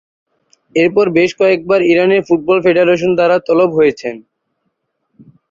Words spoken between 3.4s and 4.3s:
তলব হয়েছেন।